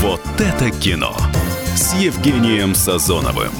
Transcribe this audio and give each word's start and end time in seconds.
Вот 0.00 0.20
это 0.38 0.70
кино 0.70 1.16
с 1.74 1.92
Евгением 1.94 2.76
Сазоновым. 2.76 3.50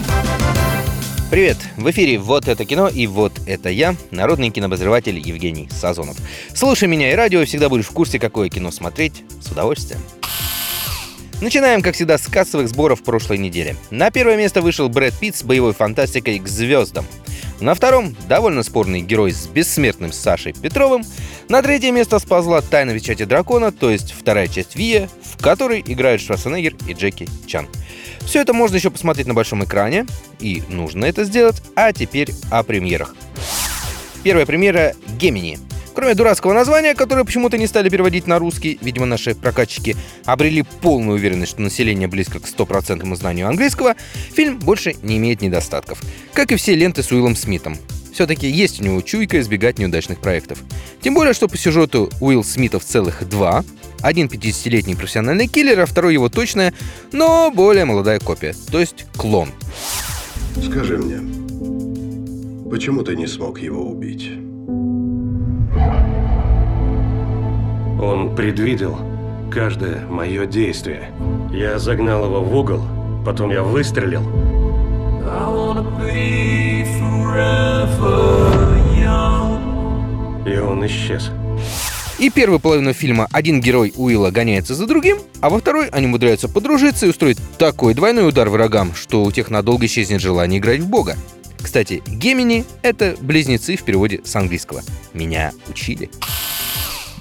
Привет! 1.33 1.57
В 1.77 1.91
эфире 1.91 2.21
«Вот 2.21 2.47
это 2.47 2.65
кино» 2.65 2.87
и 2.87 3.09
«Вот 3.09 3.33
это 3.45 3.71
я», 3.71 3.97
народный 4.13 4.51
кинообозреватель 4.51 5.19
Евгений 5.19 5.69
Сазонов. 5.69 6.17
Слушай 6.55 6.87
меня 6.87 7.11
и 7.11 7.17
радио, 7.17 7.45
всегда 7.45 7.69
будешь 7.69 7.87
в 7.87 7.91
курсе, 7.91 8.21
какое 8.21 8.51
кино 8.51 8.71
смотреть 8.71 9.25
с 9.41 9.51
удовольствием. 9.51 10.01
Начинаем, 11.41 11.83
как 11.83 11.97
всегда, 11.97 12.19
с 12.19 12.29
кассовых 12.29 12.69
сборов 12.69 13.03
прошлой 13.03 13.39
недели. 13.39 13.75
На 13.91 14.13
первое 14.13 14.37
место 14.37 14.63
вышел 14.63 14.89
Брэд 14.89 15.15
Питт 15.15 15.35
с 15.35 15.43
боевой 15.43 15.73
фантастикой 15.75 16.39
«К 16.39 16.47
звездам». 16.47 17.05
На 17.61 17.75
втором– 17.75 18.17
довольно 18.29 18.63
спорный 18.63 19.01
герой 19.01 19.33
с 19.33 19.49
бессмертным 19.49 20.13
Сашей 20.13 20.53
Петровым. 20.53 21.03
На 21.49 21.63
третье 21.63 21.93
место 21.93 22.19
сползла 22.19 22.61
«Тайна 22.61 22.93
печати 22.93 23.25
дракона», 23.25 23.73
то 23.73 23.89
есть 23.89 24.13
вторая 24.13 24.49
часть 24.49 24.77
Вия, 24.77 25.09
в 25.23 25.43
которой 25.43 25.83
играют 25.87 26.21
Шварценеггер 26.21 26.75
и 26.87 26.93
Джеки 26.93 27.27
Чан. 27.47 27.67
Все 28.21 28.43
это 28.43 28.53
можно 28.53 28.77
еще 28.77 28.91
посмотреть 28.91 29.27
на 29.27 29.33
большом 29.33 29.65
экране, 29.65 30.05
и 30.41 30.63
нужно 30.69 31.07
это 31.07 31.25
сделать, 31.25 31.63
а 31.75 31.95
теперь 31.95 32.33
о 32.51 32.63
премьерах. 32.63 33.15
Первая 34.23 34.45
премьера 34.45 34.95
«Гемини», 35.19 35.59
Кроме 35.95 36.15
дурацкого 36.15 36.53
названия, 36.53 36.95
которое 36.95 37.25
почему-то 37.25 37.59
не 37.59 37.67
стали 37.67 37.89
переводить 37.89 38.29
на 38.29 38.39
русский, 38.39 38.79
видимо, 38.83 39.05
наши 39.05 39.35
прокатчики 39.35 39.97
обрели 40.25 40.63
полную 40.63 41.17
уверенность, 41.17 41.51
что 41.51 41.61
население 41.61 42.07
близко 42.07 42.39
к 42.39 42.47
стопроцентному 42.47 43.17
знанию 43.17 43.49
английского, 43.49 43.97
фильм 44.33 44.61
больше 44.61 44.95
не 45.03 45.17
имеет 45.17 45.43
недостатков. 45.43 46.01
Как 46.35 46.53
и 46.53 46.57
все 46.57 46.77
ленты 46.77 47.03
с 47.03 47.11
Уиллом 47.11 47.35
Смитом. 47.35 47.77
Все-таки 48.19 48.51
есть 48.51 48.81
у 48.81 48.85
него 48.85 49.01
чуйка 49.01 49.39
избегать 49.39 49.79
неудачных 49.79 50.19
проектов. 50.19 50.59
Тем 51.01 51.15
более, 51.15 51.35
что 51.35 51.47
по 51.47 51.57
сюжету 51.57 52.11
Уилл 52.21 52.43
Смита 52.43 52.81
в 52.81 52.85
целых 52.85 53.29
два. 53.29 53.65
Один 54.01 54.27
50-летний 54.27 54.97
профессиональный 54.97 55.47
киллер, 55.47 55.79
а 55.79 55.87
второй 55.87 56.15
его 56.15 56.29
точная, 56.29 56.75
но 57.13 57.53
более 57.53 57.85
молодая 57.85 58.19
копия, 58.19 58.57
то 58.73 58.81
есть 58.81 59.07
клон. 59.17 59.51
Скажи 60.61 60.99
мне, 60.99 61.21
почему 62.69 63.05
ты 63.05 63.15
не 63.15 63.29
смог 63.29 63.61
его 63.61 63.89
убить? 63.89 64.33
Он 68.03 68.35
предвидел 68.35 68.99
каждое 69.49 70.05
мое 70.09 70.45
действие. 70.47 71.13
Я 71.53 71.79
загнал 71.79 72.25
его 72.25 72.41
в 72.41 72.53
угол, 72.53 72.83
потом 73.25 73.53
я 73.53 73.63
выстрелил. 73.63 74.23
И 80.47 80.59
он 80.59 80.87
исчез. 80.87 81.31
И 82.19 82.31
первую 82.31 82.59
половину 82.59 82.93
фильма 82.93 83.29
один 83.31 83.61
герой 83.61 83.93
Уилла 83.97 84.31
гоняется 84.31 84.75
за 84.75 84.87
другим, 84.87 85.19
а 85.41 85.51
во 85.51 85.61
второй 85.61 85.89
они 85.89 86.07
умудряются 86.07 86.49
подружиться 86.49 87.07
и 87.07 87.11
устроить 87.11 87.39
такой 87.59 87.95
двойной 87.95 88.29
удар 88.29 88.49
врагам, 88.49 88.93
что 88.95 89.23
у 89.23 89.31
тех 89.31 89.51
надолго 89.51 89.87
исчезнет 89.87 90.21
желание 90.21 90.59
играть 90.59 90.81
в 90.81 90.89
бога. 90.89 91.17
Кстати, 91.63 92.03
Гемини— 92.07 92.65
это 92.83 93.15
близнецы 93.21 93.77
в 93.77 93.83
переводе 93.83 94.21
с 94.25 94.35
английского. 94.35 94.83
Меня 95.13 95.53
учили. 95.69 96.11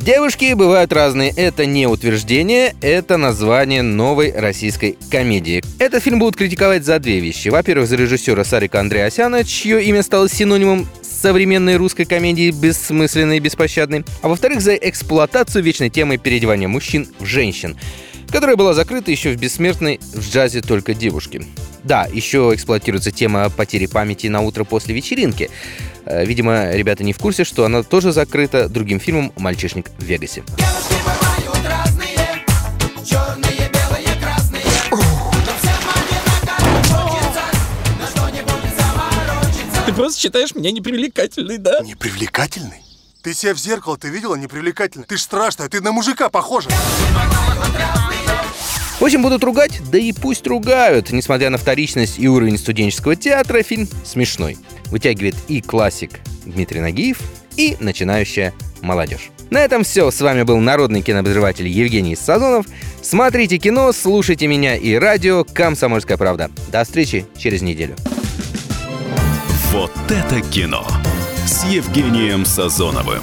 Девушки 0.01 0.53
бывают 0.53 0.93
разные. 0.93 1.33
Это 1.35 1.65
не 1.65 1.87
утверждение, 1.87 2.75
это 2.81 3.17
название 3.17 3.81
новой 3.81 4.31
российской 4.31 4.97
комедии. 5.11 5.63
Этот 5.79 6.03
фильм 6.03 6.19
будут 6.19 6.35
критиковать 6.35 6.85
за 6.85 6.99
две 6.99 7.19
вещи. 7.19 7.49
Во-первых, 7.49 7.87
за 7.87 7.95
режиссера 7.95 8.43
Сарика 8.43 8.79
Андреасяна, 8.79 9.43
чье 9.43 9.83
имя 9.83 10.03
стало 10.03 10.29
синонимом 10.29 10.87
современной 11.01 11.77
русской 11.77 12.05
комедии 12.05 12.51
бессмысленной 12.51 13.37
и 13.37 13.41
беспощадной. 13.41 14.05
А 14.21 14.29
во-вторых, 14.29 14.61
за 14.61 14.75
эксплуатацию 14.75 15.63
вечной 15.63 15.89
темы 15.89 16.17
переодевания 16.17 16.67
мужчин 16.67 17.07
в 17.19 17.25
женщин 17.25 17.75
которая 18.31 18.55
была 18.55 18.73
закрыта 18.73 19.11
еще 19.11 19.31
в 19.31 19.39
бессмертной 19.39 19.99
в 20.13 20.29
джазе 20.29 20.61
только 20.61 20.93
девушки. 20.93 21.45
Да, 21.87 22.05
еще 22.11 22.51
эксплуатируется 22.53 23.11
тема 23.11 23.49
потери 23.49 23.85
памяти 23.85 24.27
на 24.27 24.41
утро 24.41 24.65
после 24.65 24.93
вечеринки. 24.93 25.49
Э, 26.03 26.25
видимо, 26.25 26.73
ребята 26.73 27.05
не 27.05 27.13
в 27.13 27.17
курсе, 27.17 27.45
что 27.45 27.63
она 27.63 27.81
тоже 27.81 28.11
закрыта 28.11 28.67
другим 28.67 28.99
фильмом 28.99 29.31
«Мальчишник 29.37 29.89
в 29.97 30.03
Вегасе». 30.03 30.43
Ты 39.85 39.93
просто 39.93 40.19
считаешь 40.19 40.53
меня 40.55 40.73
непривлекательной, 40.73 41.57
да? 41.57 41.79
Непривлекательный? 41.79 42.81
Ты 43.23 43.33
себя 43.33 43.53
в 43.53 43.57
зеркало 43.57 43.97
ты 43.97 44.09
видела 44.09 44.35
непривлекательный? 44.35 45.05
Ты 45.05 45.15
ж 45.15 45.21
страшная, 45.21 45.69
ты 45.69 45.79
на 45.79 45.93
мужика 45.93 46.27
похожа. 46.27 46.69
В 48.99 49.03
общем, 49.03 49.21
будут 49.21 49.43
ругать, 49.43 49.79
да 49.91 49.99
и 49.99 50.11
пусть 50.11 50.47
ругают. 50.47 51.11
Несмотря 51.11 51.51
на 51.51 51.57
вторичность 51.57 52.17
и 52.17 52.27
уровень 52.27 52.57
студенческого 52.57 53.15
театра, 53.15 53.61
фильм 53.61 53.87
смешной. 54.03 54.57
Вытягивает 54.85 55.35
и 55.47 55.61
классик 55.61 56.19
Дмитрий 56.45 56.81
Нагиев, 56.81 57.19
и 57.57 57.77
начинающая 57.79 58.53
молодежь. 58.81 59.29
На 59.49 59.59
этом 59.59 59.83
все. 59.83 60.09
С 60.09 60.19
вами 60.21 60.43
был 60.43 60.57
народный 60.57 61.01
кинообозреватель 61.01 61.67
Евгений 61.67 62.15
Сазонов. 62.15 62.65
Смотрите 63.01 63.57
кино, 63.57 63.91
слушайте 63.91 64.47
меня 64.47 64.75
и 64.75 64.95
радио 64.95 65.43
«Комсомольская 65.43 66.17
правда». 66.17 66.49
До 66.71 66.83
встречи 66.83 67.25
через 67.37 67.61
неделю. 67.61 67.95
Вот 69.71 69.91
это 70.09 70.41
кино 70.49 70.87
с 71.45 71.65
Евгением 71.65 72.45
Сазоновым. 72.45 73.21